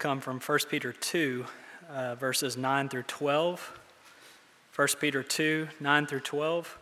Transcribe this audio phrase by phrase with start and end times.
[0.00, 1.44] come from 1 Peter 2,
[1.90, 3.78] uh, verses 9 through 12.
[4.74, 6.78] 1 Peter 2, 9 through 12.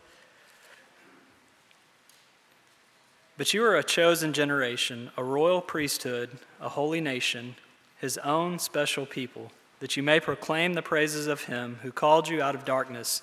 [3.36, 7.56] But you are a chosen generation, a royal priesthood, a holy nation,
[8.00, 9.50] his own special people,
[9.80, 13.22] that you may proclaim the praises of him who called you out of darkness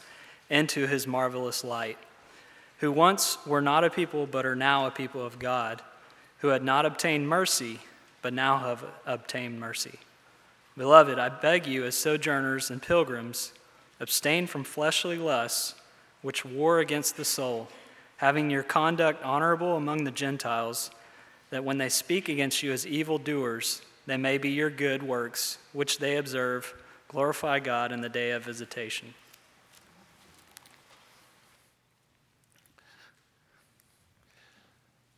[0.49, 1.97] into his marvelous light,
[2.79, 5.81] who once were not a people but are now a people of God,
[6.39, 7.79] who had not obtained mercy
[8.25, 9.99] but now have obtained mercy.
[10.75, 13.53] Beloved, I beg you, as sojourners and pilgrims,
[13.99, 15.75] abstain from fleshly lusts
[16.23, 17.67] which war against the soul,
[18.17, 20.89] having your conduct honorable among the Gentiles,
[21.51, 25.99] that when they speak against you as evildoers, they may be your good works, which
[25.99, 26.73] they observe,
[27.09, 29.13] glorify God in the day of visitation.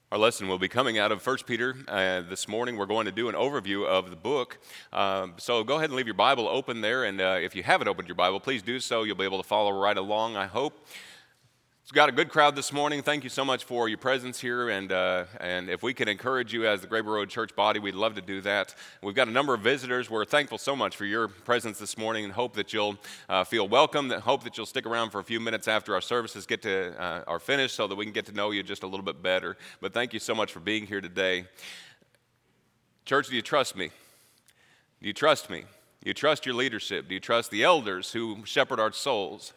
[0.09, 1.75] Our lesson will be coming out of 1 Peter.
[1.85, 4.57] Uh, this morning, we're going to do an overview of the book.
[4.93, 7.03] Um, so go ahead and leave your Bible open there.
[7.03, 9.03] And uh, if you haven't opened your Bible, please do so.
[9.03, 10.80] You'll be able to follow right along, I hope.
[11.88, 13.02] It's got a good crowd this morning.
[13.02, 14.67] Thank you so much for your presence here.
[14.67, 17.95] And, uh, and if we can encourage you as the Graber Road Church body, we'd
[17.95, 18.75] love to do that.
[19.02, 20.09] We've got a number of visitors.
[20.09, 22.97] We're thankful so much for your presence this morning and hope that you'll
[23.30, 26.02] uh, feel welcome, that hope that you'll stick around for a few minutes after our
[26.02, 28.83] services get to, uh, are finished so that we can get to know you just
[28.83, 29.55] a little bit better.
[29.80, 31.45] But thank you so much for being here today.
[33.05, 33.91] Church, do you trust me?
[35.02, 35.63] Do you trust me?
[36.03, 37.08] You trust your leadership?
[37.08, 39.53] Do you trust the elders who shepherd our souls?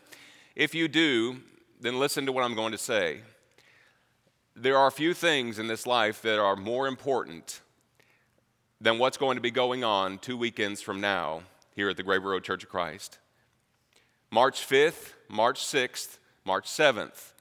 [0.54, 1.40] If you do,
[1.80, 3.20] then listen to what I'm going to say.
[4.54, 7.60] There are a few things in this life that are more important
[8.80, 11.42] than what's going to be going on two weekends from now
[11.74, 13.18] here at the Graber Road Church of Christ.
[14.30, 17.32] March 5th, March 6th, March 7th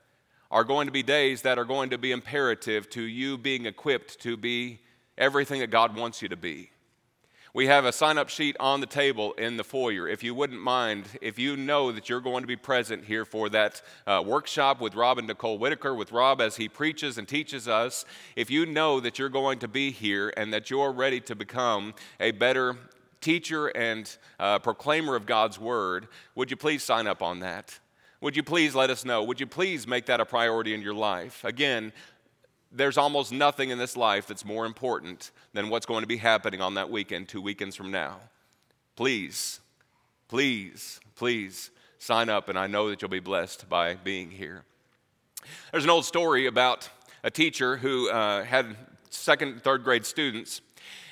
[0.51, 4.19] are going to be days that are going to be imperative to you being equipped
[4.19, 4.79] to be
[5.17, 6.71] everything that God wants you to be.
[7.51, 10.07] We have a sign up sheet on the table in the foyer.
[10.07, 13.49] If you wouldn't mind, if you know that you're going to be present here for
[13.49, 17.67] that uh, workshop with Rob and Nicole Whitaker, with Rob as he preaches and teaches
[17.67, 21.35] us, if you know that you're going to be here and that you're ready to
[21.35, 22.75] become a better
[23.19, 27.79] teacher and uh, proclaimer of God's word, would you please sign up on that?
[28.21, 29.23] Would you please let us know?
[29.23, 31.43] Would you please make that a priority in your life?
[31.43, 31.93] Again,
[32.71, 36.61] there's almost nothing in this life that's more important than what's going to be happening
[36.61, 38.17] on that weekend, two weekends from now.
[38.95, 39.59] Please,
[40.27, 44.63] please, please sign up, and I know that you'll be blessed by being here.
[45.71, 46.89] There's an old story about
[47.23, 48.75] a teacher who uh, had
[49.09, 50.61] second, third grade students.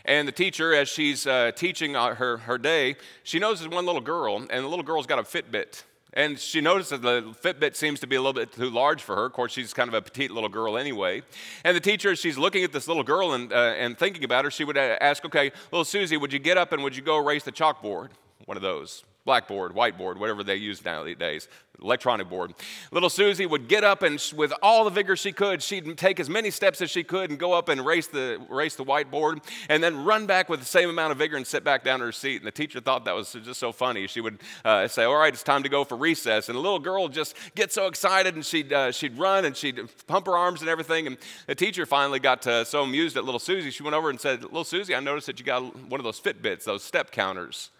[0.06, 4.01] And the teacher, as she's uh, teaching uh, her, her day, she notices one little
[4.01, 5.84] girl, and the little girl's got a Fitbit.
[6.13, 9.16] And she noticed that the Fitbit seems to be a little bit too large for
[9.16, 9.25] her.
[9.25, 11.22] Of course, she's kind of a petite little girl anyway.
[11.63, 14.51] And the teacher, she's looking at this little girl and, uh, and thinking about her,
[14.51, 17.19] she would uh, ask, okay, little Susie, would you get up and would you go
[17.19, 18.09] erase the chalkboard?
[18.46, 21.49] One of those blackboard, whiteboard, whatever they use nowadays,
[21.83, 22.53] electronic board.
[22.91, 26.29] Little Susie would get up and with all the vigor she could, she'd take as
[26.29, 29.83] many steps as she could and go up and race the, race the whiteboard and
[29.83, 32.11] then run back with the same amount of vigor and sit back down in her
[32.13, 32.37] seat.
[32.37, 34.07] And the teacher thought that was just so funny.
[34.07, 36.47] She would uh, say, all right, it's time to go for recess.
[36.47, 39.79] And the little girl just get so excited and she'd, uh, she'd run and she'd
[40.07, 41.05] pump her arms and everything.
[41.05, 41.17] And
[41.47, 44.41] the teacher finally got uh, so amused at little Susie, she went over and said,
[44.41, 47.71] little Susie, I noticed that you got one of those Fitbits, those step counters.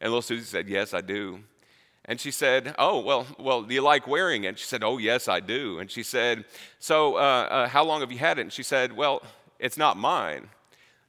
[0.00, 1.40] And little Susie said, Yes, I do.
[2.04, 4.58] And she said, Oh, well, well, do you like wearing it?
[4.58, 5.78] She said, Oh, yes, I do.
[5.78, 6.44] And she said,
[6.78, 8.42] So, uh, uh, how long have you had it?
[8.42, 9.22] And she said, Well,
[9.58, 10.48] it's not mine.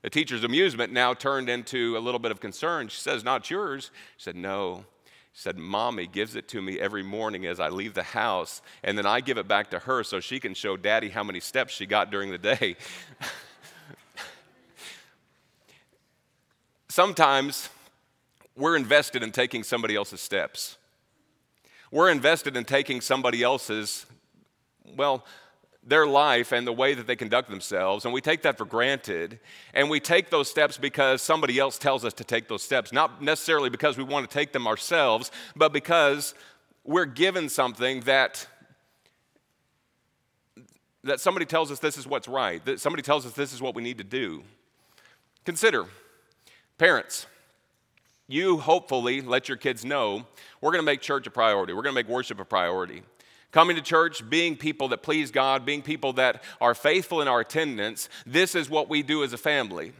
[0.02, 2.88] The teacher's amusement now turned into a little bit of concern.
[2.88, 3.92] She says, Not yours.
[4.18, 4.86] She said, No.
[5.34, 8.98] She said, Mommy gives it to me every morning as I leave the house, and
[8.98, 11.76] then I give it back to her so she can show daddy how many steps
[11.76, 12.76] she got during the day.
[16.90, 17.70] Sometimes
[18.58, 20.78] we're invested in taking somebody else's steps.
[21.92, 24.06] We're invested in taking somebody else's,
[24.98, 25.24] well,
[25.84, 29.40] their life and the way that they conduct themselves, and we take that for granted.
[29.74, 33.22] And we take those steps because somebody else tells us to take those steps, not
[33.22, 36.34] necessarily because we want to take them ourselves, but because
[36.84, 38.48] we're given something that
[41.04, 43.76] that somebody tells us this is what's right, that somebody tells us this is what
[43.76, 44.44] we need to do.
[45.46, 45.86] Consider
[46.78, 47.28] parents
[48.28, 50.26] you hopefully let your kids know
[50.62, 51.74] we're going to make church a priority.
[51.74, 53.04] We're going to make worship a priority.
[53.52, 57.40] Coming to church, being people that please God, being people that are faithful in our
[57.40, 59.94] attendance, this is what we do as a family.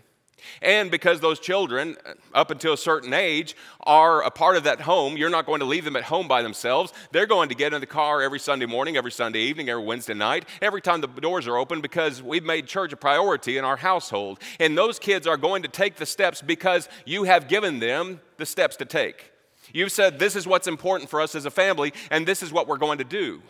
[0.62, 4.82] And because those children, uh, up until a certain age, are a part of that
[4.82, 6.94] home, you're not going to leave them at home by themselves.
[7.12, 10.14] They're going to get in the car every Sunday morning, every Sunday evening, every Wednesday
[10.14, 13.78] night, every time the doors are open because we've made church a priority in our
[13.78, 14.40] household.
[14.60, 18.46] And those kids are going to take the steps because you have given them the
[18.46, 19.32] steps to take.
[19.74, 22.68] You've said, This is what's important for us as a family, and this is what
[22.68, 23.42] we're going to do.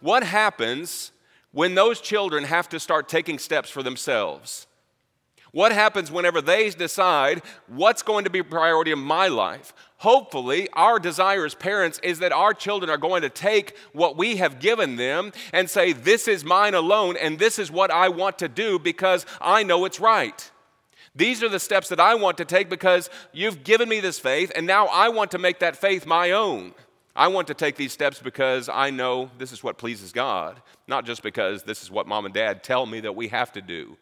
[0.00, 1.12] What happens
[1.52, 4.67] when those children have to start taking steps for themselves?
[5.52, 9.72] What happens whenever they decide what's going to be priority in my life?
[9.98, 14.36] Hopefully, our desire as parents is that our children are going to take what we
[14.36, 18.38] have given them and say, This is mine alone, and this is what I want
[18.38, 20.50] to do because I know it's right.
[21.16, 24.52] These are the steps that I want to take because you've given me this faith,
[24.54, 26.74] and now I want to make that faith my own.
[27.16, 31.04] I want to take these steps because I know this is what pleases God, not
[31.04, 33.96] just because this is what mom and dad tell me that we have to do.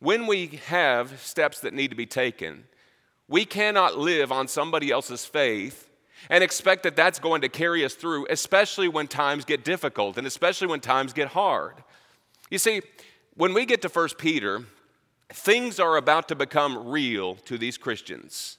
[0.00, 2.64] When we have steps that need to be taken,
[3.28, 5.90] we cannot live on somebody else's faith
[6.30, 10.26] and expect that that's going to carry us through, especially when times get difficult and
[10.26, 11.74] especially when times get hard.
[12.50, 12.82] You see,
[13.34, 14.64] when we get to 1 Peter,
[15.30, 18.58] things are about to become real to these Christians.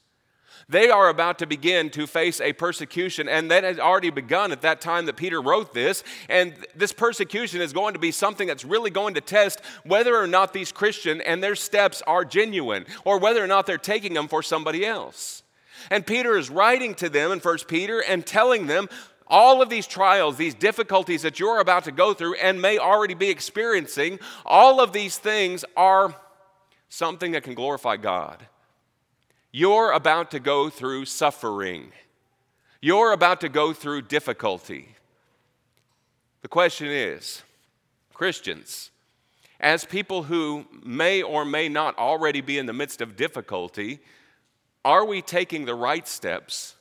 [0.67, 4.61] They are about to begin to face a persecution, and that had already begun at
[4.61, 6.03] that time that Peter wrote this.
[6.27, 10.27] And this persecution is going to be something that's really going to test whether or
[10.27, 14.27] not these Christians and their steps are genuine, or whether or not they're taking them
[14.27, 15.44] for somebody else.
[15.89, 18.89] And Peter is writing to them in 1 Peter and telling them
[19.27, 23.13] all of these trials, these difficulties that you're about to go through and may already
[23.13, 26.15] be experiencing, all of these things are
[26.89, 28.45] something that can glorify God.
[29.51, 31.92] You're about to go through suffering.
[32.81, 34.96] You're about to go through difficulty.
[36.42, 37.44] The question is
[38.13, 38.92] Christians,
[39.60, 44.00] as people who may or may not already be in the midst of difficulty,
[44.86, 46.75] are we taking the right steps?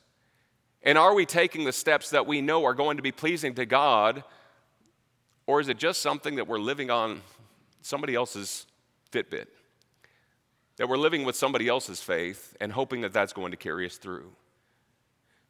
[0.83, 3.67] And are we taking the steps that we know are going to be pleasing to
[3.67, 4.23] God?
[5.47, 7.23] Or is it just something that we're living on
[7.83, 8.67] somebody else's
[9.11, 9.47] Fitbit?
[10.79, 13.97] That we're living with somebody else's faith and hoping that that's going to carry us
[13.97, 14.31] through.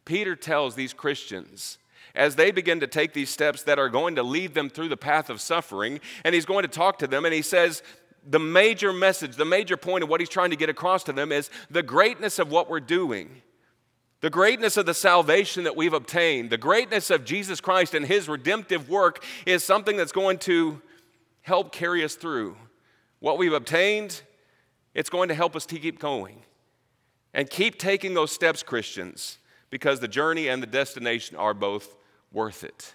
[0.05, 1.79] Peter tells these Christians,
[2.15, 4.97] as they begin to take these steps that are going to lead them through the
[4.97, 7.83] path of suffering, and he's going to talk to them, and he says,
[8.27, 11.31] the major message, the major point of what he's trying to get across to them
[11.31, 13.43] is the greatness of what we're doing.
[14.21, 18.29] The greatness of the salvation that we've obtained, the greatness of Jesus Christ and his
[18.29, 20.81] redemptive work is something that's going to
[21.43, 22.57] help carry us through.
[23.21, 24.23] What we've obtained
[24.95, 26.43] it's going to help us to keep going.
[27.35, 29.39] And keep taking those steps, Christians,
[29.71, 31.95] because the journey and the destination are both
[32.33, 32.95] worth it.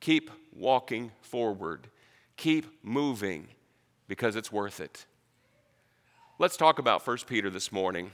[0.00, 1.88] Keep walking forward.
[2.36, 3.48] Keep moving
[4.08, 5.06] because it's worth it.
[6.38, 8.10] Let's talk about 1 Peter this morning.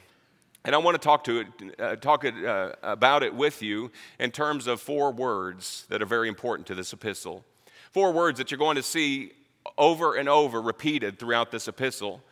[0.64, 1.46] And I want to talk, to it,
[1.80, 6.06] uh, talk it, uh, about it with you in terms of four words that are
[6.06, 7.44] very important to this epistle.
[7.90, 9.32] Four words that you're going to see
[9.76, 12.22] over and over repeated throughout this epistle.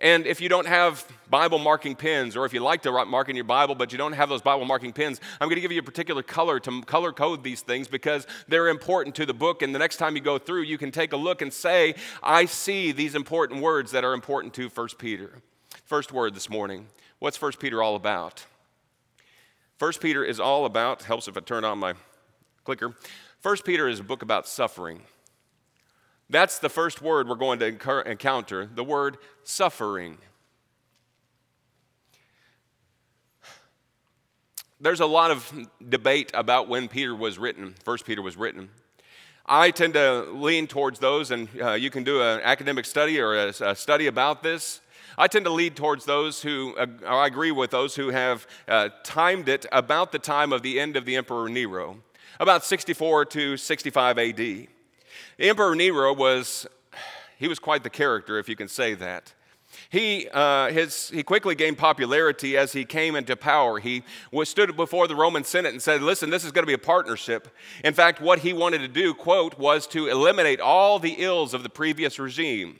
[0.00, 3.34] And if you don't have Bible marking pens, or if you like to mark in
[3.34, 5.80] your Bible, but you don't have those Bible marking pens, I'm going to give you
[5.80, 9.60] a particular color to color code these things because they're important to the book.
[9.60, 12.44] And the next time you go through, you can take a look and say, I
[12.44, 15.32] see these important words that are important to 1 Peter.
[15.84, 16.86] First word this morning.
[17.18, 18.46] What's 1 Peter all about?
[19.80, 21.94] 1 Peter is all about, helps if I turn on my
[22.62, 22.94] clicker.
[23.42, 25.02] 1 Peter is a book about suffering.
[26.30, 30.18] That's the first word we're going to encounter the word suffering.
[34.80, 38.68] There's a lot of debate about when Peter was written, First Peter was written.
[39.46, 43.34] I tend to lean towards those, and uh, you can do an academic study or
[43.34, 44.82] a, a, study about this.
[45.16, 48.90] I tend to lean towards those who, uh, I agree with those who have uh,
[49.02, 51.96] timed it about the time of the end of the Emperor Nero,
[52.38, 54.68] about 64 to 65 AD.
[55.38, 56.66] Emperor Nero was,
[57.38, 59.34] he was quite the character, if you can say that.
[59.90, 63.78] He, uh, his, he quickly gained popularity as he came into power.
[63.78, 64.02] He
[64.32, 66.78] was, stood before the Roman Senate and said, Listen, this is going to be a
[66.78, 67.48] partnership.
[67.84, 71.62] In fact, what he wanted to do, quote, was to eliminate all the ills of
[71.62, 72.76] the previous regime.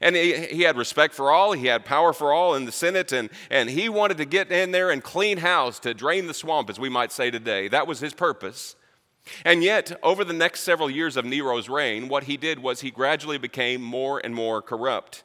[0.00, 3.12] And he, he had respect for all, he had power for all in the Senate,
[3.12, 6.70] and, and he wanted to get in there and clean house, to drain the swamp,
[6.70, 7.68] as we might say today.
[7.68, 8.74] That was his purpose.
[9.44, 12.90] And yet, over the next several years of Nero's reign, what he did was he
[12.90, 15.22] gradually became more and more corrupt.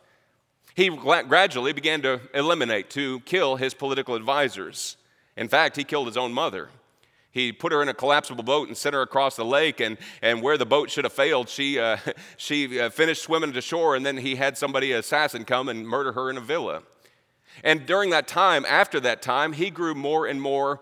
[0.75, 4.97] He gradually began to eliminate, to kill his political advisors.
[5.35, 6.69] In fact, he killed his own mother.
[7.31, 10.41] he put her in a collapsible boat and sent her across the lake, and, and
[10.41, 11.97] where the boat should have failed, she, uh,
[12.37, 16.11] she uh, finished swimming to shore, and then he had somebody, assassin, come and murder
[16.11, 16.83] her in a villa.
[17.63, 20.81] And during that time, after that time, he grew more and more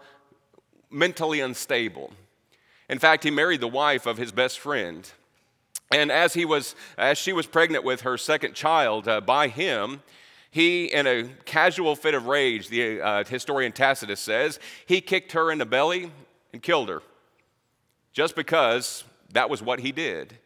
[0.90, 2.12] mentally unstable.
[2.90, 5.10] In fact, he married the wife of his best friend.
[5.92, 10.02] And as, he was, as she was pregnant with her second child uh, by him,
[10.52, 15.52] he, in a casual fit of rage, the uh, historian Tacitus says, he kicked her
[15.52, 16.12] in the belly
[16.54, 17.02] and killed her
[18.14, 20.38] just because that was what he did.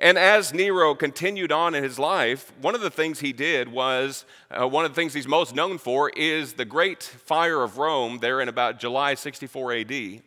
[0.00, 4.24] And as Nero continued on in his life, one of the things he did was
[4.50, 8.18] uh, one of the things he's most known for is the Great Fire of Rome
[8.20, 10.22] there in about July 64 AD.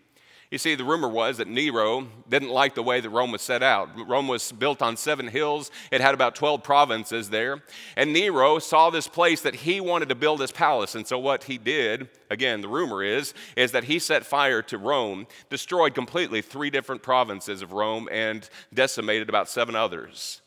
[0.51, 3.61] You see, the rumor was that Nero didn't like the way that Rome was set
[3.61, 3.89] out.
[4.07, 7.61] Rome was built on seven hills, it had about 12 provinces there.
[7.95, 10.95] And Nero saw this place that he wanted to build his palace.
[10.95, 14.79] And so, what he did, again, the rumor is, is that he set fire to
[14.79, 20.41] Rome, destroyed completely three different provinces of Rome, and decimated about seven others.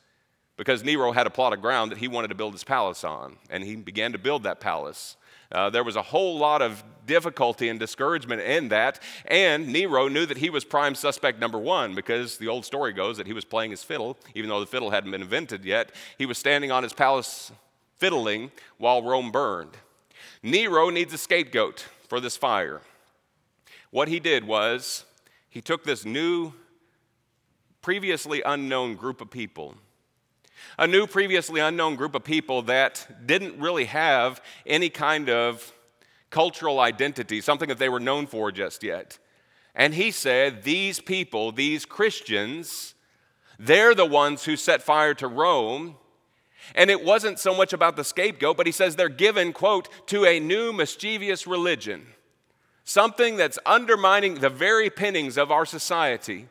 [0.56, 3.37] Because Nero had a plot of ground that he wanted to build his palace on.
[3.50, 5.16] And he began to build that palace.
[5.52, 9.00] Uh, there was a whole lot of difficulty and discouragement in that.
[9.26, 13.16] And Nero knew that he was prime suspect number one because the old story goes
[13.16, 15.92] that he was playing his fiddle, even though the fiddle hadn't been invented yet.
[16.18, 17.52] He was standing on his palace
[17.99, 19.76] fiddling while Rome burned.
[20.42, 22.80] Nero needs a scapegoat for this fire.
[23.90, 25.04] What he did was
[25.49, 26.52] he took this new,
[27.80, 29.76] previously unknown group of people
[30.78, 35.73] a new, previously unknown group of people that didn't really have any kind of
[36.33, 39.19] cultural identity, something that they were known for just yet.
[39.75, 42.95] And he said, These people, these Christians,
[43.59, 45.97] they're the ones who set fire to Rome.
[46.75, 50.25] And it wasn't so much about the scapegoat, but he says they're given, quote, to
[50.25, 52.07] a new mischievous religion,
[52.85, 56.49] something that's undermining the very pinnings of our society.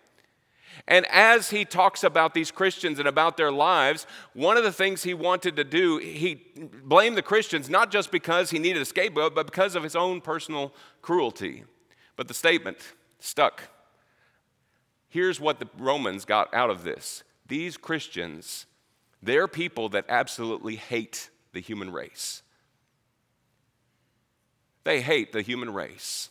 [0.88, 5.04] And as he talks about these Christians and about their lives, one of the things
[5.04, 6.44] he wanted to do, he
[6.84, 10.22] blamed the Christians not just because he needed a scapegoat, but because of his own
[10.22, 11.64] personal cruelty.
[12.16, 12.78] But the statement
[13.20, 13.64] stuck.
[15.08, 18.66] Here's what the Romans got out of this these Christians,
[19.22, 22.44] they're people that absolutely hate the human race.
[24.84, 26.30] They hate the human race.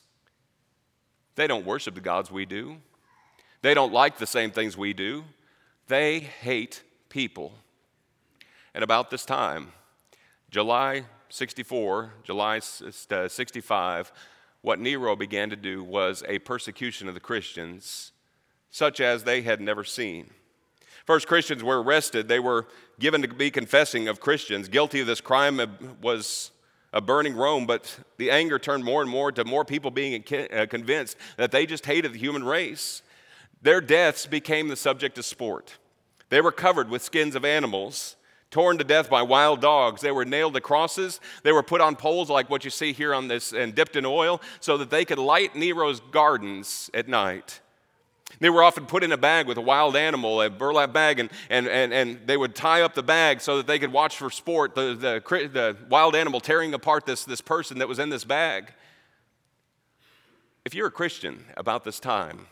[1.37, 2.79] They don't worship the gods we do.
[3.63, 5.25] They don't like the same things we do.
[5.89, 7.53] They hate people.
[8.75, 9.73] And about this time,
[10.51, 14.13] July 64, July uh, 65,
[14.63, 18.13] what Nero began to do was a persecution of the Christians,
[18.71, 20.31] such as they had never seen.
[21.07, 22.29] First, Christians were arrested.
[22.29, 22.67] They were
[22.99, 24.69] given to be confessing of Christians.
[24.69, 25.61] Guilty of this crime
[26.01, 26.51] was
[26.93, 30.67] a burning Rome, but the anger turned more and more to more people being uh,
[30.69, 33.03] convinced that they just hated the human race.
[33.63, 35.77] Their deaths became the subject of sport.
[36.29, 38.17] They were covered with skins of animals,
[38.51, 40.01] torn to death by wild dogs.
[40.01, 41.21] They were nailed to crosses.
[41.43, 44.07] They were put on poles like what you see here on this and dipped in
[44.07, 47.61] oil so that they could light Nero's gardens at night.
[48.39, 51.31] They were often put in a bag with a wild animal, a burlap bag, and,
[51.51, 54.31] and, and, and they would tie up the bag so that they could watch for
[54.31, 58.25] sport, the, the, the wild animal tearing apart this, this person that was in this
[58.25, 58.73] bag.
[60.65, 62.47] If you're a Christian about this time,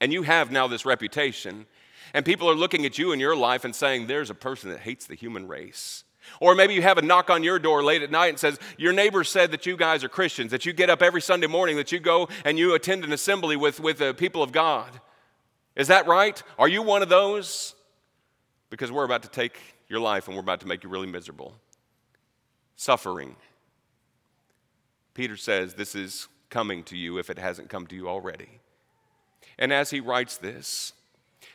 [0.00, 1.66] and you have now this reputation,
[2.12, 4.80] and people are looking at you in your life and saying, There's a person that
[4.80, 6.04] hates the human race.
[6.40, 8.92] Or maybe you have a knock on your door late at night and says, Your
[8.92, 11.92] neighbor said that you guys are Christians, that you get up every Sunday morning, that
[11.92, 14.88] you go and you attend an assembly with, with the people of God.
[15.76, 16.42] Is that right?
[16.58, 17.74] Are you one of those?
[18.70, 19.58] Because we're about to take
[19.88, 21.54] your life and we're about to make you really miserable.
[22.76, 23.36] Suffering.
[25.14, 28.60] Peter says this is coming to you if it hasn't come to you already.
[29.58, 30.92] And as he writes this,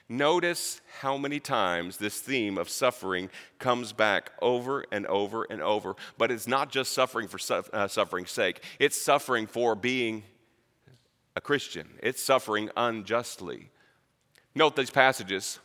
[0.07, 3.29] notice how many times this theme of suffering
[3.59, 5.95] comes back over and over and over.
[6.17, 10.23] But it's not just suffering for su- uh, suffering's sake, it's suffering for being
[11.35, 13.69] a Christian, it's suffering unjustly.
[14.55, 15.59] Note these passages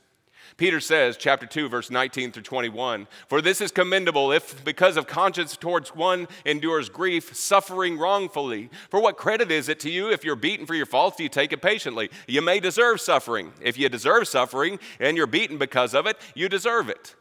[0.57, 5.07] Peter says, chapter 2, verse 19 through 21, For this is commendable if, because of
[5.07, 8.71] conscience towards one endures grief, suffering wrongfully.
[8.91, 11.53] For what credit is it to you if you're beaten for your faults, you take
[11.53, 12.11] it patiently?
[12.27, 13.53] You may deserve suffering.
[13.61, 17.15] If you deserve suffering and you're beaten because of it, you deserve it.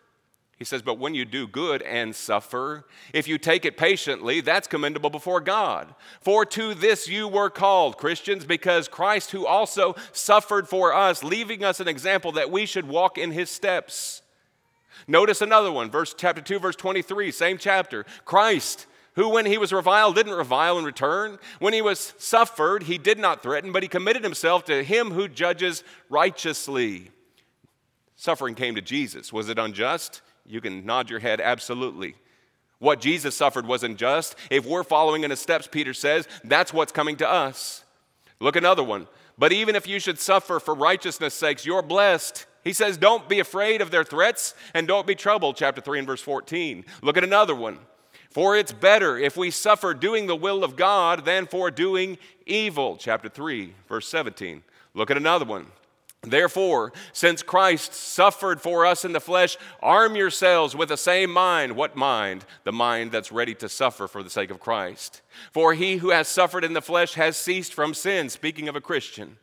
[0.64, 4.66] He says, But when you do good and suffer, if you take it patiently, that's
[4.66, 5.94] commendable before God.
[6.22, 11.66] For to this you were called, Christians, because Christ, who also suffered for us, leaving
[11.66, 14.22] us an example that we should walk in his steps.
[15.06, 18.06] Notice another one, verse chapter 2, verse 23, same chapter.
[18.24, 21.40] Christ, who, when he was reviled, didn't revile in return.
[21.60, 25.28] When he was suffered, he did not threaten, but he committed himself to him who
[25.28, 27.12] judges righteously.
[28.16, 29.34] Suffering came to Jesus.
[29.34, 30.22] Was it unjust?
[30.46, 32.16] You can nod your head, absolutely.
[32.80, 34.36] What Jesus suffered wasn't just.
[34.50, 37.84] If we're following in his steps, Peter says, that's what's coming to us.
[38.40, 39.08] Look another one.
[39.38, 42.46] But even if you should suffer for righteousness' sakes, you're blessed.
[42.64, 46.08] He says, Don't be afraid of their threats and don't be troubled, chapter 3 and
[46.08, 46.86] verse 14.
[47.02, 47.80] Look at another one.
[48.30, 52.98] For it's better if we suffer doing the will of God than for doing evil.
[52.98, 54.64] Chapter 3, verse 17.
[54.94, 55.68] Look at another one.
[56.24, 61.76] Therefore, since Christ suffered for us in the flesh, arm yourselves with the same mind.
[61.76, 62.46] What mind?
[62.64, 65.22] The mind that's ready to suffer for the sake of Christ.
[65.52, 68.30] For he who has suffered in the flesh has ceased from sin.
[68.30, 69.38] Speaking of a Christian.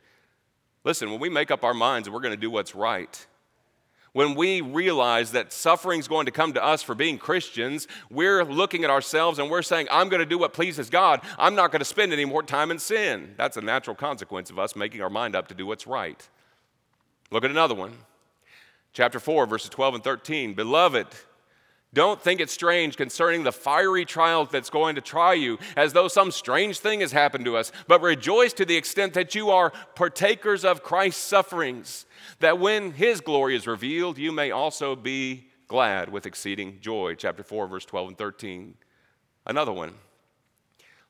[0.82, 3.26] Listen, when we make up our minds we're going to do what's right,
[4.12, 8.42] when we realize that suffering is going to come to us for being Christians, we're
[8.42, 11.20] looking at ourselves and we're saying, I'm going to do what pleases God.
[11.38, 13.34] I'm not going to spend any more time in sin.
[13.36, 16.26] That's a natural consequence of us making our mind up to do what's right.
[17.30, 17.92] Look at another one.
[18.92, 20.54] Chapter 4, verses 12 and 13.
[20.54, 21.06] Beloved,
[21.92, 26.08] don't think it strange concerning the fiery trial that's going to try you, as though
[26.08, 29.72] some strange thing has happened to us, but rejoice to the extent that you are
[29.94, 32.06] partakers of Christ's sufferings
[32.38, 37.14] that when his glory is revealed, you may also be glad with exceeding joy.
[37.14, 38.74] Chapter 4, verse 12 and 13.
[39.46, 39.94] Another one.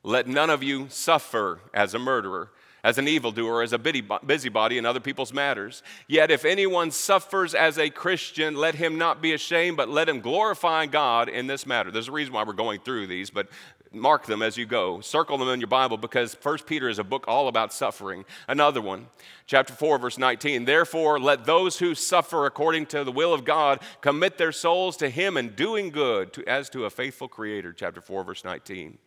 [0.03, 4.87] Let none of you suffer as a murderer, as an evildoer, as a busybody in
[4.87, 5.83] other people's matters.
[6.09, 10.21] Yet if anyone suffers as a Christian, let him not be ashamed, but let him
[10.21, 11.91] glorify God in this matter.
[11.91, 13.49] There's a reason why we're going through these, but
[13.93, 15.01] mark them as you go.
[15.01, 18.25] Circle them in your Bible because 1 Peter is a book all about suffering.
[18.49, 19.07] Another one,
[19.47, 20.65] chapter 4, verse 19.
[20.65, 25.11] Therefore, let those who suffer according to the will of God commit their souls to
[25.11, 27.73] Him in doing good to, as to a faithful Creator.
[27.73, 28.99] Chapter 4, verse 19.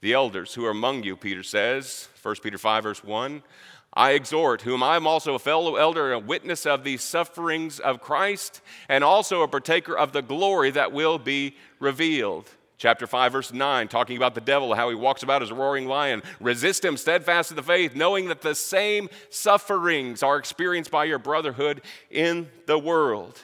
[0.00, 3.42] The elders who are among you, Peter says, 1 Peter 5, verse 1.
[3.92, 7.80] I exhort, whom I am also a fellow elder and a witness of the sufferings
[7.80, 12.48] of Christ, and also a partaker of the glory that will be revealed.
[12.78, 15.86] Chapter 5, verse 9, talking about the devil, how he walks about as a roaring
[15.86, 16.22] lion.
[16.40, 21.18] Resist him steadfast in the faith, knowing that the same sufferings are experienced by your
[21.18, 23.38] brotherhood in the world.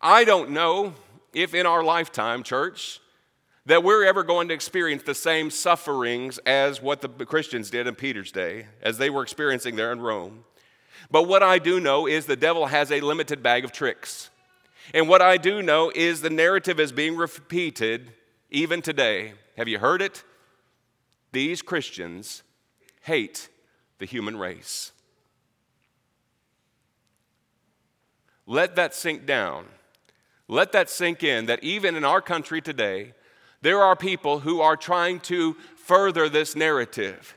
[0.00, 0.94] I don't know
[1.32, 2.98] if in our lifetime, church,
[3.66, 7.94] that we're ever going to experience the same sufferings as what the Christians did in
[7.94, 10.44] Peter's day, as they were experiencing there in Rome.
[11.10, 14.30] But what I do know is the devil has a limited bag of tricks.
[14.92, 18.12] And what I do know is the narrative is being repeated
[18.50, 19.32] even today.
[19.56, 20.22] Have you heard it?
[21.32, 22.42] These Christians
[23.02, 23.48] hate
[23.98, 24.92] the human race.
[28.46, 29.66] Let that sink down.
[30.48, 33.14] Let that sink in that even in our country today,
[33.64, 37.34] there are people who are trying to further this narrative.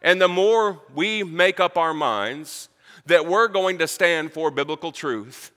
[0.00, 2.70] And the more we make up our minds
[3.04, 5.50] that we're going to stand for biblical truth,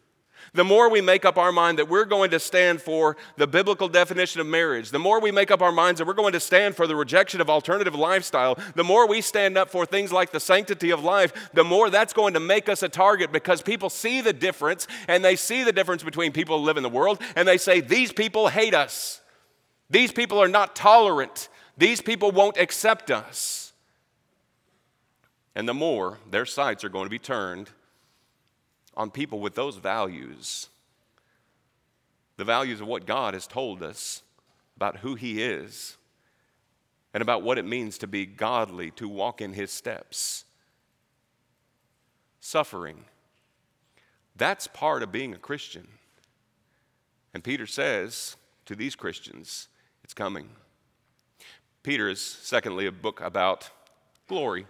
[0.57, 3.87] the more we make up our mind that we're going to stand for the biblical
[3.87, 6.75] definition of marriage, the more we make up our minds that we're going to stand
[6.75, 10.39] for the rejection of alternative lifestyle, the more we stand up for things like the
[10.39, 14.19] sanctity of life, the more that's going to make us a target because people see
[14.19, 17.47] the difference and they see the difference between people who live in the world and
[17.47, 19.21] they say, These people hate us.
[19.91, 21.49] These people are not tolerant.
[21.77, 23.73] These people won't accept us.
[25.53, 27.69] And the more their sights are going to be turned
[28.97, 30.67] on people with those values
[32.37, 34.21] the values of what God has told us
[34.75, 35.97] about who He is
[37.13, 40.45] and about what it means to be godly, to walk in His steps.
[42.39, 43.05] Suffering.
[44.35, 45.87] That's part of being a Christian.
[47.33, 49.67] And Peter says to these Christians,
[50.03, 50.49] it's coming.
[51.81, 53.69] Peter is, secondly, a book about
[54.27, 54.67] glory.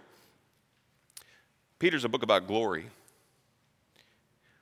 [1.78, 2.86] Peter's a book about glory.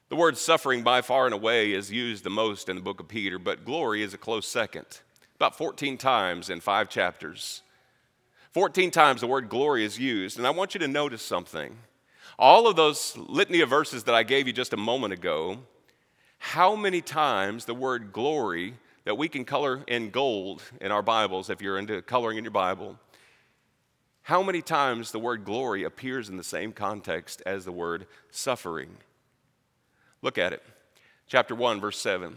[0.09, 3.09] The word suffering by far and away is used the most in the book of
[3.09, 4.87] Peter, but glory is a close second.
[5.35, 7.63] About 14 times in five chapters.
[8.53, 11.77] 14 times the word glory is used, and I want you to notice something.
[12.39, 15.59] All of those litany of verses that I gave you just a moment ago,
[16.39, 21.51] how many times the word glory that we can color in gold in our Bibles,
[21.51, 22.97] if you're into coloring in your Bible,
[24.23, 28.99] how many times the word glory appears in the same context as the word suffering?
[30.23, 30.63] Look at it.
[31.27, 32.37] Chapter 1, verse 7.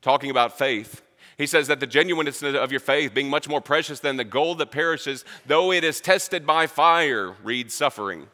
[0.00, 1.02] Talking about faith.
[1.38, 4.58] He says that the genuineness of your faith, being much more precious than the gold
[4.58, 8.28] that perishes, though it is tested by fire, reads suffering.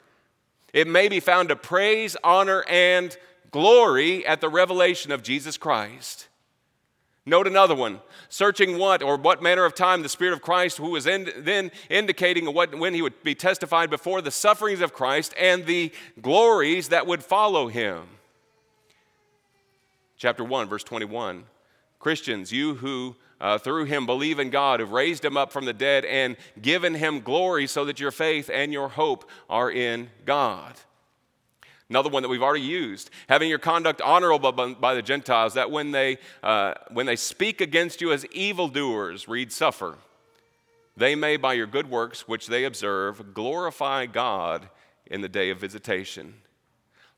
[0.73, 3.17] It may be found to praise, honor, and
[3.51, 6.29] glory at the revelation of Jesus Christ.
[7.25, 8.01] Note another one.
[8.31, 11.71] Searching what or what manner of time the Spirit of Christ, who was in, then
[11.91, 16.89] indicating what, when he would be testified before the sufferings of Christ and the glories
[16.89, 18.18] that would follow him.
[20.19, 21.45] Chapter 1, verse 21.
[22.01, 25.73] Christians, you who uh, through him believe in God, who've raised him up from the
[25.73, 30.75] dead and given him glory so that your faith and your hope are in God.
[31.89, 35.93] Another one that we've already used, having your conduct honorable by the Gentiles, that when
[35.93, 39.97] they, uh, when they speak against you as evildoers, read suffer,
[40.97, 44.69] they may by your good works which they observe glorify God
[45.07, 46.35] in the day of visitation.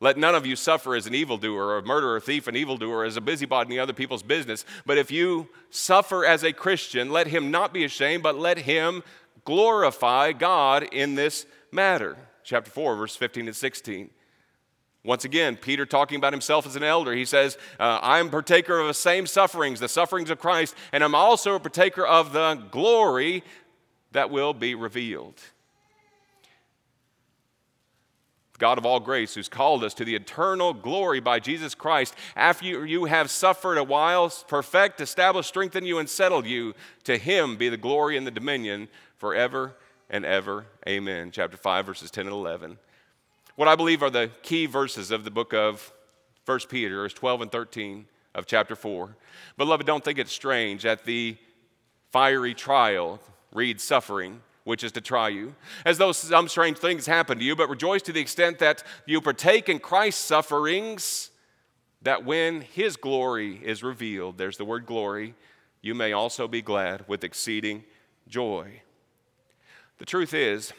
[0.01, 3.05] Let none of you suffer as an evildoer, or a murderer, a thief, an evildoer,
[3.05, 4.65] as a busybody in other people's business.
[4.87, 9.03] But if you suffer as a Christian, let him not be ashamed, but let him
[9.45, 12.17] glorify God in this matter.
[12.45, 14.11] Chapter 4, verse 15 and 16.
[15.05, 18.87] Once again, Peter talking about himself as an elder, he says, uh, I'm partaker of
[18.87, 23.43] the same sufferings, the sufferings of Christ, and I'm also a partaker of the glory
[24.13, 25.41] that will be revealed.
[28.61, 32.87] God of all grace, who's called us to the eternal glory by Jesus Christ, after
[32.87, 37.68] you have suffered a while, perfect, establish, strengthen you, and settle you, to him be
[37.68, 39.75] the glory and the dominion forever
[40.09, 40.66] and ever.
[40.87, 41.31] Amen.
[41.33, 42.79] Chapter 5, verses 10 and 11
[43.61, 45.92] what I believe are the key verses of the book of
[46.46, 49.14] 1 Peter is 12 and 13 of chapter 4.
[49.59, 51.37] Beloved, don't think it's strange at the
[52.11, 53.20] fiery trial,
[53.53, 57.57] read suffering, which is to try you, as though some strange things happen to you,
[57.57, 61.31] but rejoice to the extent that you partake in Christ's sufferings,
[62.03, 65.35] that when his glory is revealed, there's the word glory,
[65.83, 67.85] you may also be glad with exceeding
[68.29, 68.83] joy.
[69.99, 70.73] The truth is,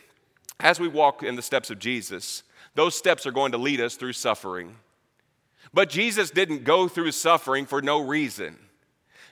[0.59, 2.43] as we walk in the steps of Jesus,
[2.75, 4.75] those steps are going to lead us through suffering.
[5.73, 8.57] But Jesus didn't go through suffering for no reason.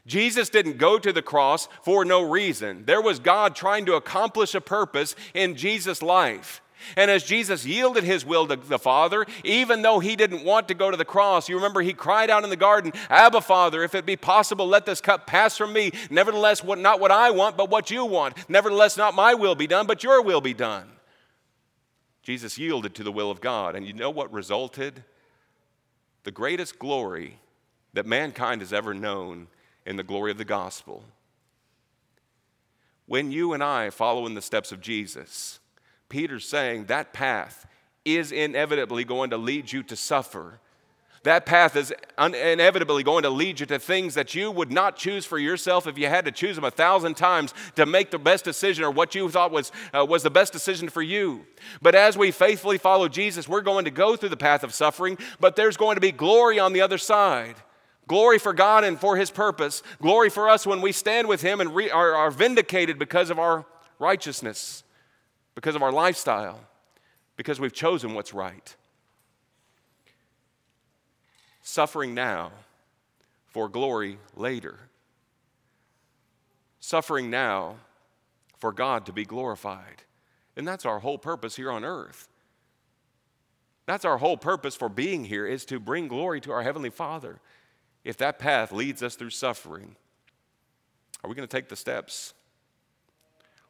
[0.09, 2.83] Jesus didn't go to the cross for no reason.
[2.85, 6.61] There was God trying to accomplish a purpose in Jesus' life.
[6.95, 10.73] And as Jesus yielded his will to the Father, even though he didn't want to
[10.73, 13.93] go to the cross, you remember he cried out in the garden, Abba, Father, if
[13.93, 15.91] it be possible, let this cup pass from me.
[16.09, 18.37] Nevertheless, what, not what I want, but what you want.
[18.49, 20.89] Nevertheless, not my will be done, but your will be done.
[22.23, 23.75] Jesus yielded to the will of God.
[23.75, 25.03] And you know what resulted?
[26.23, 27.39] The greatest glory
[27.93, 29.47] that mankind has ever known
[29.89, 31.03] in the glory of the gospel.
[33.05, 35.59] When you and I follow in the steps of Jesus,
[36.07, 37.67] Peter's saying that path
[38.05, 40.61] is inevitably going to lead you to suffer
[41.23, 45.25] that path is inevitably going to lead you to things that you would not choose
[45.25, 48.45] for yourself if you had to choose them a thousand times to make the best
[48.45, 51.45] decision or what you thought was, uh, was the best decision for you.
[51.81, 55.17] But as we faithfully follow Jesus, we're going to go through the path of suffering,
[55.39, 57.55] but there's going to be glory on the other side.
[58.09, 59.81] Glory for God and for His purpose.
[60.01, 63.39] Glory for us when we stand with Him and re- are, are vindicated because of
[63.39, 63.65] our
[63.99, 64.83] righteousness,
[65.55, 66.59] because of our lifestyle,
[67.37, 68.75] because we've chosen what's right
[71.69, 72.51] suffering now
[73.45, 74.79] for glory later.
[76.79, 77.75] Suffering now
[78.57, 80.03] for God to be glorified.
[80.57, 82.27] And that's our whole purpose here on earth.
[83.85, 87.39] That's our whole purpose for being here is to bring glory to our heavenly Father.
[88.03, 89.95] If that path leads us through suffering,
[91.23, 92.33] are we going to take the steps?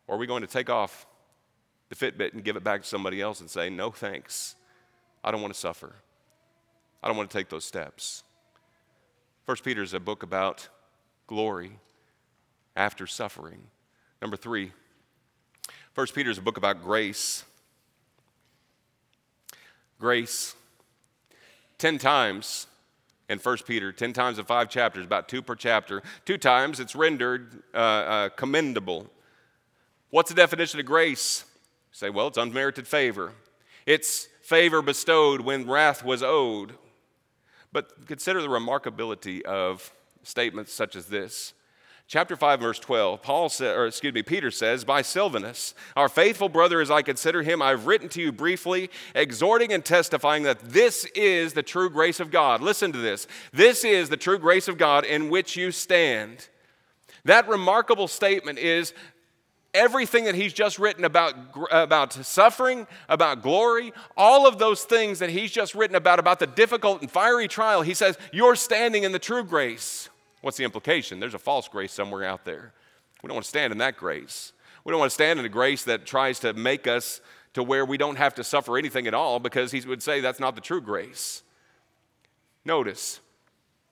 [0.08, 1.06] Or are we going to take off
[1.89, 4.56] the Fitbit and give it back to somebody else and say, no thanks,
[5.24, 5.96] I don't want to suffer?
[7.02, 8.24] I don't want to take those steps.
[9.46, 10.68] First Peter is a book about
[11.28, 11.72] glory
[12.76, 13.62] after suffering.
[14.22, 14.72] Number three,
[15.94, 17.44] First Peter is a book about grace.
[20.00, 20.56] Grace.
[21.78, 22.68] Ten times
[23.30, 26.02] in First Peter, ten times in five chapters, about two per chapter.
[26.26, 29.08] Two times it's rendered uh, uh, commendable.
[30.10, 31.46] What's the definition of grace?
[31.92, 33.34] You say, well, it's unmerited favor.
[33.86, 36.74] It's favor bestowed when wrath was owed.
[37.72, 41.54] But consider the remarkability of statements such as this.
[42.10, 46.50] Chapter 5, verse 12, Paul said, or excuse me, Peter says, By Silvanus, our faithful
[46.50, 51.06] brother as I consider him, I've written to you briefly, exhorting and testifying that this
[51.13, 52.62] is the true grace of God.
[52.62, 53.28] Listen to this.
[53.54, 56.48] This is the true grace of God in which you stand.
[57.26, 58.95] That remarkable statement is
[59.76, 61.36] everything that he's just written about,
[61.69, 66.48] about suffering, about glory, all of those things that he's just written about, about the
[66.48, 70.09] difficult and fiery trial, he says, You're standing in the true grace.
[70.41, 71.19] What's the implication?
[71.19, 72.73] There's a false grace somewhere out there.
[73.21, 74.54] We don't want to stand in that grace.
[74.84, 77.21] We don't want to stand in a grace that tries to make us
[77.54, 80.39] to where we don't have to suffer anything at all because he would say that's
[80.39, 81.43] not the true grace.
[82.63, 83.19] Notice,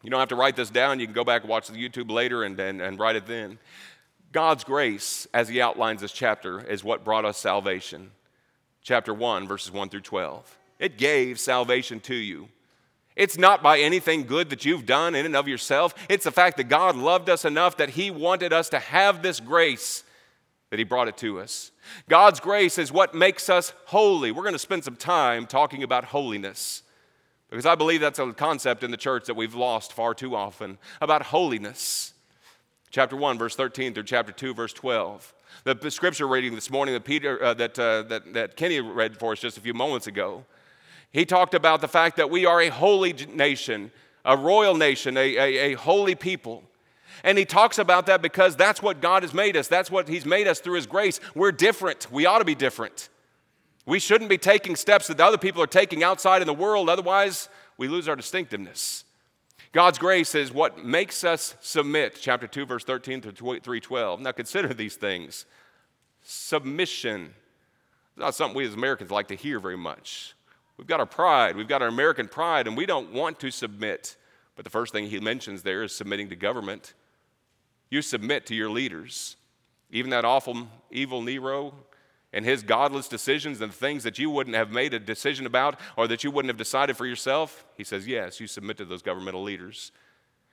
[0.03, 0.99] You don't have to write this down.
[0.99, 3.57] You can go back and watch the YouTube later and, and, and write it then.
[4.31, 8.11] God's grace, as he outlines this chapter, is what brought us salvation.
[8.83, 10.57] Chapter 1, verses 1 through 12.
[10.79, 12.49] It gave salvation to you.
[13.17, 15.95] It's not by anything good that you've done in and of yourself.
[16.07, 19.39] It's the fact that God loved us enough that He wanted us to have this
[19.39, 20.03] grace
[20.69, 21.71] that He brought it to us.
[22.07, 24.31] God's grace is what makes us holy.
[24.31, 26.83] We're going to spend some time talking about holiness
[27.49, 30.77] because I believe that's a concept in the church that we've lost far too often
[31.01, 32.13] about holiness.
[32.91, 35.33] Chapter 1, verse 13 through chapter 2, verse 12.
[35.63, 39.31] The scripture reading this morning that, Peter, uh, that, uh, that, that Kenny read for
[39.31, 40.45] us just a few moments ago,
[41.17, 43.89] he talked about the fact that we are a holy nation,
[44.23, 46.61] a royal nation, a, a, a holy people.
[47.23, 49.67] And he talks about that because that's what God has made us.
[49.67, 51.19] That's what he's made us through his grace.
[51.33, 52.11] We're different.
[52.11, 53.09] We ought to be different.
[53.87, 56.87] We shouldn't be taking steps that the other people are taking outside in the world,
[56.87, 57.49] otherwise,
[57.79, 59.03] we lose our distinctiveness.
[59.71, 64.21] God's grace is what makes us submit, chapter 2, verse 13 through 312.
[64.21, 65.47] Now consider these things.
[66.21, 67.33] Submission.
[68.11, 70.35] It's not something we as Americans like to hear very much.
[70.77, 74.15] We've got our pride, we've got our American pride, and we don't want to submit.
[74.55, 76.93] But the first thing he mentions there is submitting to government.
[77.89, 79.37] You submit to your leaders.
[79.89, 81.73] Even that awful, evil Nero
[82.33, 86.07] and his godless decisions and things that you wouldn't have made a decision about or
[86.07, 89.41] that you wouldn't have decided for yourself, he says, yes, you submit to those governmental
[89.41, 89.91] leaders.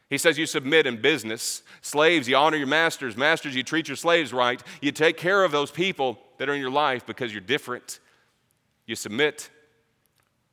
[0.09, 1.63] He says you submit in business.
[1.81, 3.17] Slaves, you honor your masters.
[3.17, 4.63] Masters, you treat your slaves right.
[4.81, 7.99] You take care of those people that are in your life because you're different.
[8.87, 9.51] You submit.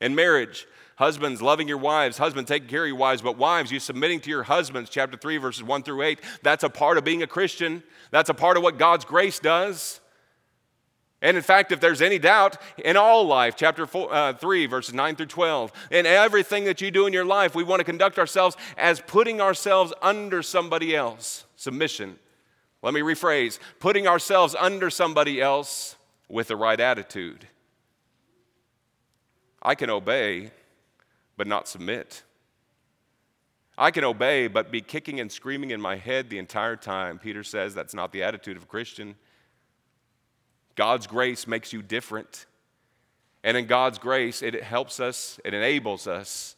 [0.02, 0.68] In marriage,
[1.02, 2.20] Husbands, loving your wives.
[2.20, 3.24] Husbands, taking care of your wives.
[3.24, 4.88] But wives, you submitting to your husbands.
[4.88, 6.20] Chapter 3, verses 1 through 8.
[6.44, 7.82] That's a part of being a Christian.
[8.12, 10.00] That's a part of what God's grace does.
[11.24, 14.94] And in fact, if there's any doubt, in all life, chapter four, uh, 3, verses
[14.94, 18.20] 9 through 12, in everything that you do in your life, we want to conduct
[18.20, 21.46] ourselves as putting ourselves under somebody else.
[21.56, 22.20] Submission.
[22.84, 25.96] Let me rephrase putting ourselves under somebody else
[26.30, 27.48] with the right attitude.
[29.62, 30.52] I can obey
[31.38, 32.24] but not submit.
[33.78, 37.18] I can obey, but be kicking and screaming in my head the entire time.
[37.18, 39.16] Peter says that's not the attitude of a Christian.
[40.76, 42.46] God's grace makes you different.
[43.44, 46.56] And in God's grace, it helps us, it enables us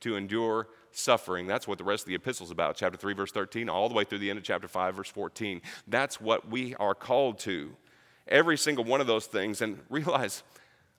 [0.00, 1.46] to endure suffering.
[1.46, 3.94] That's what the rest of the epistle is about, chapter 3, verse 13, all the
[3.94, 5.62] way through the end of chapter 5, verse 14.
[5.86, 7.74] That's what we are called to.
[8.28, 9.62] Every single one of those things.
[9.62, 10.42] And realize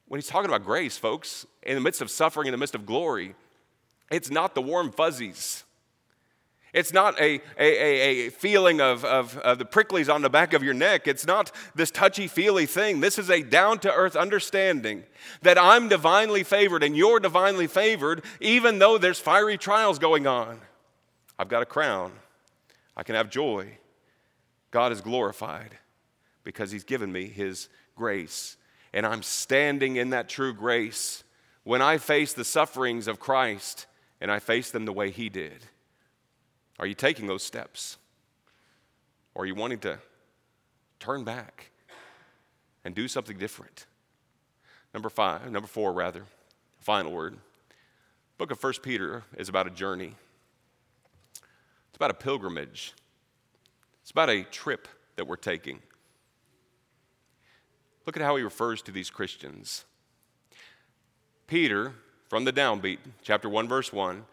[0.08, 2.86] when he's talking about grace, folks, in the midst of suffering, in the midst of
[2.86, 3.36] glory,
[4.10, 5.63] it's not the warm fuzzies.
[6.74, 10.63] It's not a, a, a, feeling of, of, of, the pricklies on the back of
[10.63, 11.08] your neck.
[11.08, 13.00] It's not this touchy feely thing.
[13.00, 15.04] This is a down to earth understanding
[15.41, 20.60] that I'm divinely favored and you're divinely favored, even though there's fiery trials going on.
[21.39, 22.12] I've got a crown.
[22.96, 23.78] I can have joy.
[24.70, 25.78] God is glorified
[26.43, 28.58] because He's given me His grace
[28.93, 31.23] and I'm standing in that true grace
[31.63, 33.86] when I face the sufferings of Christ
[34.21, 35.65] and I face them the way He did.
[36.80, 37.97] Are you taking those steps?
[39.36, 40.00] Or are you wanting to
[41.00, 41.71] turn back
[42.84, 43.86] and do something different?
[44.93, 46.23] Number five, number four, rather,
[46.80, 47.38] final word.
[48.38, 50.15] Book of First Peter is about a journey.
[51.89, 52.93] It's about a pilgrimage.
[54.02, 55.80] It's about a trip that we're taking.
[58.08, 59.84] Look at how he refers to these Christians.
[61.46, 61.93] Peter,
[62.30, 64.24] from the downbeat, chapter 1, verse 1,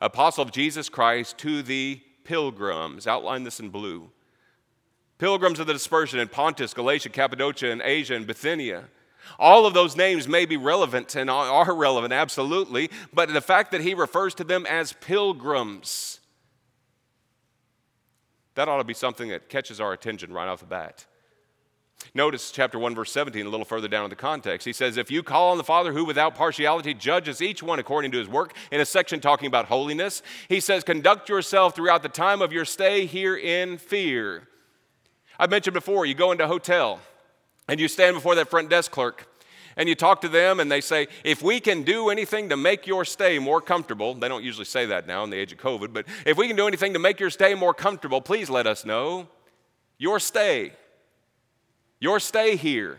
[0.00, 3.06] apostle of Jesus Christ to the pilgrims.
[3.06, 4.10] Outline this in blue.
[5.18, 8.86] Pilgrims of the dispersion in Pontus, Galatia, Cappadocia, and Asia, and Bithynia.
[9.38, 13.82] All of those names may be relevant and are relevant, absolutely, but the fact that
[13.82, 16.18] he refers to them as pilgrims,
[18.56, 21.06] that ought to be something that catches our attention right off the bat.
[22.14, 24.64] Notice chapter 1, verse 17, a little further down in the context.
[24.64, 28.10] He says, If you call on the Father who without partiality judges each one according
[28.12, 32.08] to his work, in a section talking about holiness, he says, Conduct yourself throughout the
[32.08, 34.48] time of your stay here in fear.
[35.38, 37.00] I've mentioned before, you go into a hotel
[37.68, 39.26] and you stand before that front desk clerk
[39.76, 42.88] and you talk to them and they say, If we can do anything to make
[42.88, 45.92] your stay more comfortable, they don't usually say that now in the age of COVID,
[45.92, 48.84] but if we can do anything to make your stay more comfortable, please let us
[48.84, 49.28] know.
[49.96, 50.72] Your stay
[52.00, 52.98] your stay here.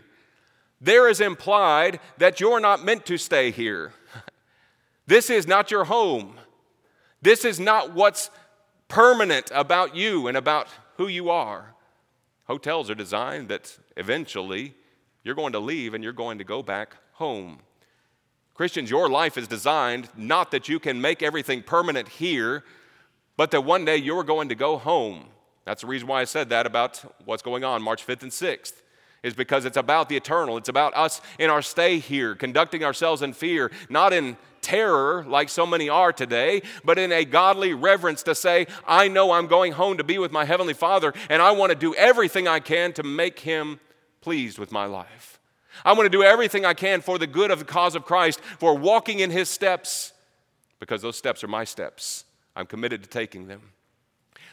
[0.80, 3.92] There is implied that you're not meant to stay here.
[5.04, 6.38] This is not your home.
[7.20, 8.30] This is not what's
[8.86, 11.74] permanent about you and about who you are.
[12.44, 14.74] Hotels are designed that eventually
[15.24, 17.58] you're going to leave and you're going to go back home.
[18.54, 22.62] Christians, your life is designed not that you can make everything permanent here,
[23.36, 25.26] but that one day you're going to go home.
[25.64, 28.81] That's the reason why I said that about what's going on March 5th and 6th
[29.22, 30.56] is because it's about the eternal.
[30.56, 35.48] It's about us in our stay here, conducting ourselves in fear, not in terror like
[35.48, 39.72] so many are today, but in a godly reverence to say, I know I'm going
[39.72, 42.92] home to be with my Heavenly Father, and I want to do everything I can
[42.94, 43.80] to make Him
[44.20, 45.40] pleased with my life.
[45.84, 48.40] I want to do everything I can for the good of the cause of Christ,
[48.58, 50.12] for walking in His steps,
[50.80, 52.24] because those steps are my steps.
[52.54, 53.62] I'm committed to taking them.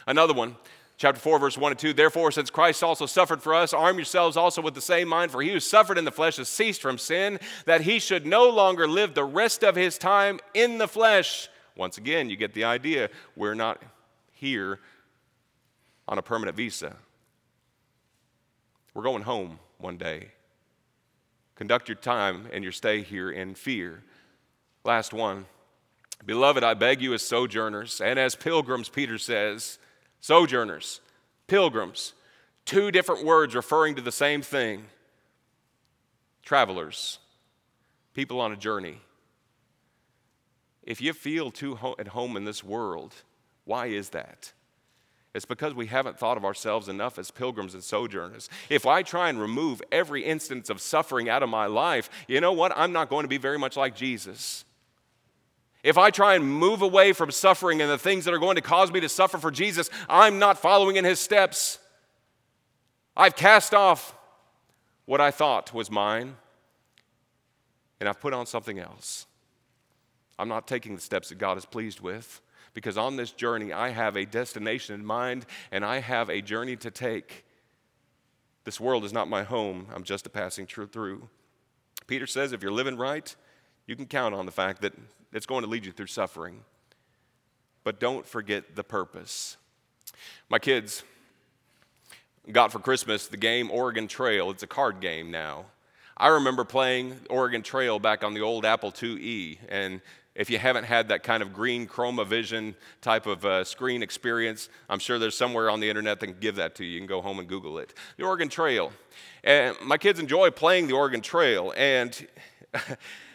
[0.06, 0.56] Another one,
[1.00, 1.94] Chapter 4, verse 1 and 2.
[1.94, 5.40] Therefore, since Christ also suffered for us, arm yourselves also with the same mind, for
[5.40, 8.86] he who suffered in the flesh has ceased from sin, that he should no longer
[8.86, 11.48] live the rest of his time in the flesh.
[11.74, 13.08] Once again, you get the idea.
[13.34, 13.82] We're not
[14.30, 14.80] here
[16.06, 16.94] on a permanent visa.
[18.92, 20.32] We're going home one day.
[21.54, 24.02] Conduct your time and your stay here in fear.
[24.84, 25.46] Last one.
[26.26, 29.78] Beloved, I beg you as sojourners and as pilgrims, Peter says,
[30.20, 31.00] sojourners,
[31.46, 32.14] pilgrims,
[32.64, 34.84] two different words referring to the same thing
[36.42, 37.18] travelers,
[38.14, 38.98] people on a journey.
[40.82, 43.14] If you feel too ho- at home in this world,
[43.64, 44.52] why is that?
[45.32, 48.48] It's because we haven't thought of ourselves enough as pilgrims and sojourners.
[48.68, 52.52] If I try and remove every instance of suffering out of my life, you know
[52.52, 52.72] what?
[52.74, 54.64] I'm not going to be very much like Jesus.
[55.82, 58.62] If I try and move away from suffering and the things that are going to
[58.62, 61.78] cause me to suffer for Jesus, I'm not following in his steps.
[63.16, 64.14] I've cast off
[65.06, 66.36] what I thought was mine
[67.98, 69.26] and I've put on something else.
[70.38, 72.40] I'm not taking the steps that God is pleased with
[72.72, 76.76] because on this journey I have a destination in mind and I have a journey
[76.76, 77.44] to take.
[78.64, 81.28] This world is not my home, I'm just a passing through.
[82.06, 83.34] Peter says if you're living right,
[83.86, 84.94] you can count on the fact that
[85.32, 86.60] it's going to lead you through suffering.
[87.84, 89.56] But don't forget the purpose.
[90.48, 91.02] My kids
[92.52, 94.50] got for Christmas the game Oregon Trail.
[94.50, 95.66] It's a card game now.
[96.16, 100.02] I remember playing Oregon Trail back on the old Apple IIe, and
[100.34, 104.68] if you haven't had that kind of green chroma vision type of uh, screen experience,
[104.88, 106.92] I'm sure there's somewhere on the internet that can give that to you.
[106.92, 107.94] You can go home and Google it.
[108.16, 108.92] The Oregon Trail.
[109.42, 112.26] And my kids enjoy playing the Oregon Trail, and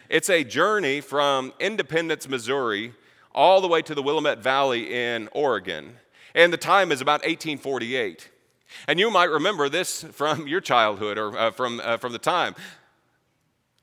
[0.08, 2.94] It's a journey from Independence, Missouri,
[3.34, 5.96] all the way to the Willamette Valley in Oregon.
[6.34, 8.30] And the time is about 1848.
[8.88, 12.54] And you might remember this from your childhood or uh, from, uh, from the time.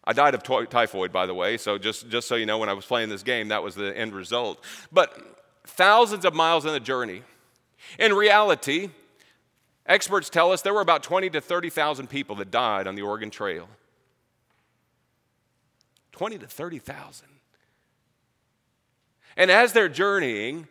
[0.05, 2.73] I died of typhoid, by the way, so just, just so you know, when I
[2.73, 4.63] was playing this game, that was the end result.
[4.91, 5.17] But
[5.65, 7.23] thousands of miles in the journey.
[7.99, 8.89] In reality,
[9.85, 13.29] experts tell us there were about 20 to 30,000 people that died on the Oregon
[13.29, 13.67] Trail.
[16.23, 17.27] 20 to 30,000.
[19.35, 20.69] And as they're journeying,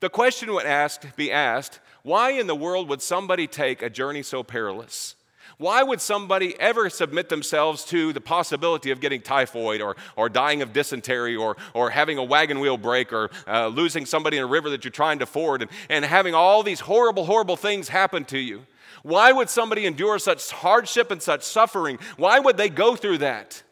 [0.00, 4.24] the question would ask, be asked why in the world would somebody take a journey
[4.24, 5.14] so perilous?
[5.56, 10.62] Why would somebody ever submit themselves to the possibility of getting typhoid or, or dying
[10.62, 14.48] of dysentery or, or having a wagon wheel break or uh, losing somebody in a
[14.48, 18.24] river that you're trying to ford and, and having all these horrible, horrible things happen
[18.24, 18.66] to you?
[19.04, 22.00] Why would somebody endure such hardship and such suffering?
[22.16, 23.62] Why would they go through that?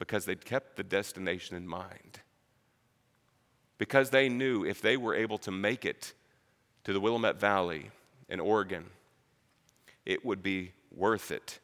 [0.00, 2.20] Because they'd kept the destination in mind.
[3.78, 6.14] Because they knew if they were able to make it
[6.82, 7.90] to the Willamette Valley
[8.28, 8.86] in Oregon,
[10.04, 11.60] it would be worth it.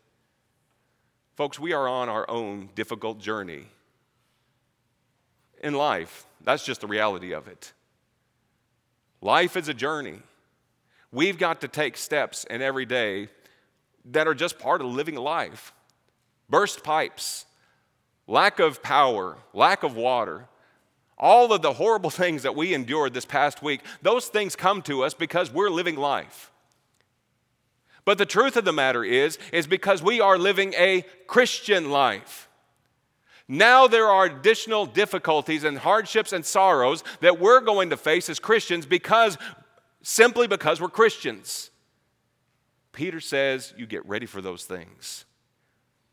[1.34, 3.64] Folks, we are on our own difficult journey
[5.62, 6.26] in life.
[6.42, 7.72] That's just the reality of it.
[9.22, 10.20] Life is a journey.
[11.10, 13.28] We've got to take steps in every day
[14.04, 15.72] that are just part of living life.
[16.50, 17.45] Burst pipes,
[18.26, 20.48] lack of power, lack of water,
[21.18, 25.02] all of the horrible things that we endured this past week, those things come to
[25.02, 26.50] us because we're living life.
[28.04, 32.48] But the truth of the matter is is because we are living a Christian life.
[33.48, 38.38] Now there are additional difficulties and hardships and sorrows that we're going to face as
[38.38, 39.38] Christians because
[40.02, 41.70] simply because we're Christians.
[42.92, 45.24] Peter says you get ready for those things.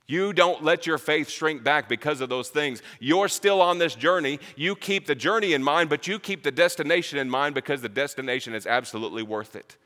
[0.05, 2.81] You don't let your faith shrink back because of those things.
[2.99, 4.39] You're still on this journey.
[4.55, 7.89] You keep the journey in mind, but you keep the destination in mind because the
[7.89, 9.77] destination is absolutely worth it.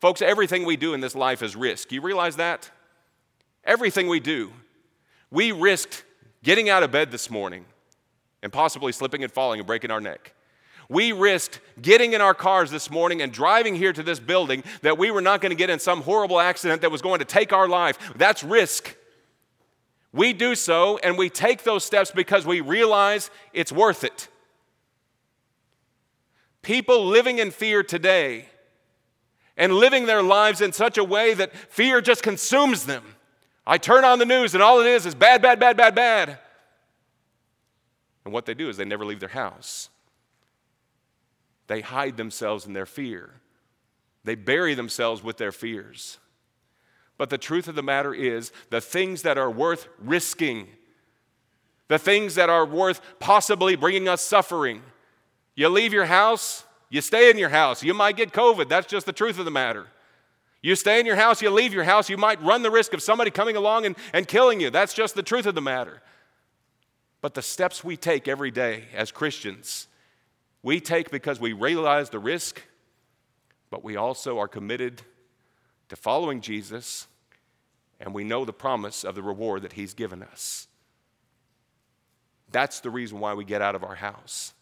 [0.00, 1.92] Folks, everything we do in this life is risk.
[1.92, 2.70] You realize that?
[3.64, 4.52] Everything we do.
[5.30, 6.02] We risked
[6.42, 7.64] getting out of bed this morning
[8.42, 10.34] and possibly slipping and falling and breaking our neck.
[10.92, 14.98] We risked getting in our cars this morning and driving here to this building that
[14.98, 17.50] we were not going to get in some horrible accident that was going to take
[17.50, 17.98] our life.
[18.14, 18.94] That's risk.
[20.12, 24.28] We do so and we take those steps because we realize it's worth it.
[26.60, 28.50] People living in fear today
[29.56, 33.02] and living their lives in such a way that fear just consumes them.
[33.66, 36.38] I turn on the news and all it is is bad, bad, bad, bad, bad.
[38.26, 39.88] And what they do is they never leave their house.
[41.72, 43.30] They hide themselves in their fear.
[44.24, 46.18] They bury themselves with their fears.
[47.16, 50.68] But the truth of the matter is, the things that are worth risking,
[51.88, 54.82] the things that are worth possibly bringing us suffering,
[55.54, 57.82] you leave your house, you stay in your house.
[57.82, 58.68] You might get COVID.
[58.68, 59.86] That's just the truth of the matter.
[60.60, 63.00] You stay in your house, you leave your house, you might run the risk of
[63.00, 64.68] somebody coming along and, and killing you.
[64.68, 66.02] That's just the truth of the matter.
[67.22, 69.88] But the steps we take every day as Christians,
[70.62, 72.62] we take because we realize the risk,
[73.70, 75.02] but we also are committed
[75.88, 77.06] to following Jesus,
[78.00, 80.68] and we know the promise of the reward that He's given us.
[82.50, 84.52] That's the reason why we get out of our house.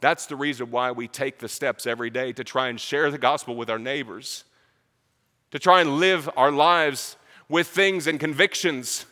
[0.00, 3.18] That's the reason why we take the steps every day to try and share the
[3.18, 4.44] gospel with our neighbors
[5.54, 7.16] to try and live our lives
[7.48, 9.06] with things and convictions,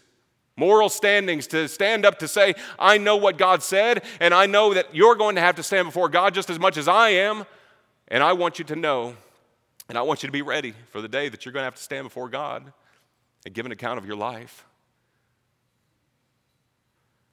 [0.62, 4.74] moral standings, to stand up to say, I know what God said, and I know
[4.74, 7.44] that you're going to have to stand before God just as much as I am.
[8.06, 9.16] And I want you to know,
[9.88, 11.74] and I want you to be ready for the day that you're going to have
[11.74, 12.72] to stand before God
[13.44, 14.64] and give an account of your life.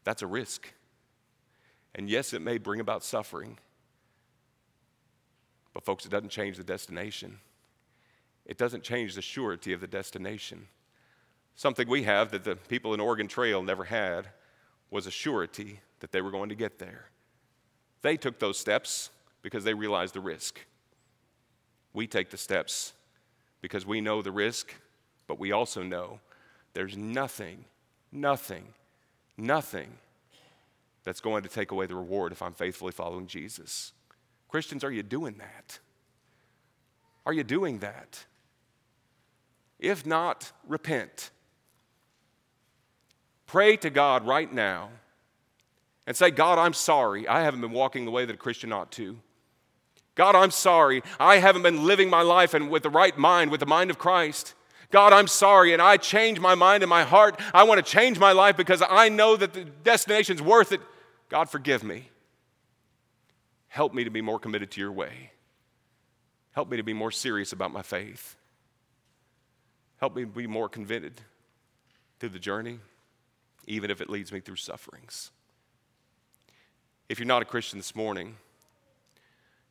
[0.04, 0.74] That's a risk.
[1.94, 3.60] And yes, it may bring about suffering.
[5.72, 7.38] But, folks, it doesn't change the destination
[8.50, 10.66] it doesn't change the surety of the destination.
[11.56, 14.30] Something we have that the people in Oregon Trail never had
[14.92, 17.10] was a surety that they were going to get there.
[18.02, 19.10] They took those steps
[19.42, 20.60] because they realized the risk.
[21.94, 22.94] We take the steps
[23.62, 24.74] because we know the risk,
[25.28, 26.20] but we also know
[26.74, 27.66] there's nothing,
[28.12, 28.64] nothing,
[29.38, 29.90] nothing
[31.04, 33.94] that's going to take away the reward if I'm faithfully following Jesus.
[34.48, 35.80] Christians, are you doing that?
[37.26, 38.26] Are you doing that?
[39.80, 41.32] If not, repent.
[43.50, 44.92] Pray to God right now
[46.06, 47.28] and say, God, I'm sorry.
[47.28, 49.18] I haven't been walking the way that a Christian ought to.
[50.14, 51.02] God, I'm sorry.
[51.20, 53.98] I haven't been living my life and with the right mind, with the mind of
[53.98, 54.54] Christ.
[54.92, 57.40] God, I'm sorry, and I change my mind and my heart.
[57.52, 60.82] I want to change my life because I know that the destination's worth it.
[61.30, 62.08] God, forgive me.
[63.68, 65.32] Help me to be more committed to your way.
[66.52, 68.36] Help me to be more serious about my faith.
[69.98, 71.20] Help me be more convicted
[72.20, 72.80] through the journey,
[73.70, 75.32] even if it leads me through sufferings.
[77.08, 78.36] If you're not a Christian this morning,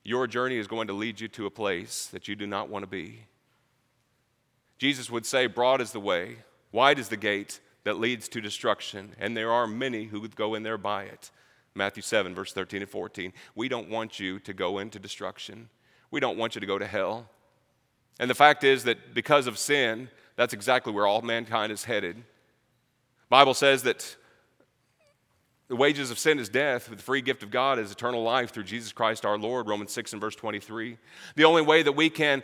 [0.05, 2.85] your journey is going to lead you to a place that you do not want
[2.85, 3.25] to be.
[4.79, 6.39] Jesus would say, Broad is the way,
[6.73, 10.55] wide is the gate that leads to destruction, and there are many who would go
[10.55, 11.31] in there by it.
[11.75, 13.33] Matthew 7, verse 13 and 14.
[13.55, 15.69] We don't want you to go into destruction.
[16.11, 17.29] We don't want you to go to hell.
[18.21, 22.23] And the fact is that because of sin, that's exactly where all mankind is headed.
[23.29, 24.17] Bible says that
[25.69, 28.51] the wages of sin is death, but the free gift of God is eternal life
[28.51, 30.97] through Jesus Christ our Lord, Romans 6 and verse 23.
[31.37, 32.43] The only way that we can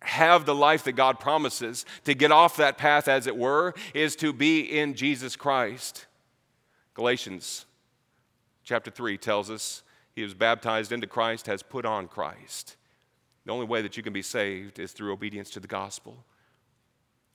[0.00, 4.16] have the life that God promises, to get off that path, as it were, is
[4.16, 6.06] to be in Jesus Christ.
[6.94, 7.66] Galatians
[8.64, 9.82] chapter 3 tells us
[10.14, 12.76] he was baptized into Christ, has put on Christ.
[13.44, 16.24] The only way that you can be saved is through obedience to the gospel.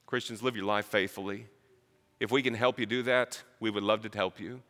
[0.05, 1.47] Christians, live your life faithfully.
[2.20, 4.61] If we can help you do that, we would love to help you.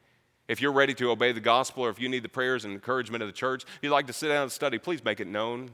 [0.47, 3.21] If you're ready to obey the gospel or if you need the prayers and encouragement
[3.21, 5.71] of the church, if you'd like to sit down and study, please make it known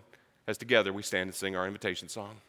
[0.48, 2.42] as together we stand and sing our invitation song.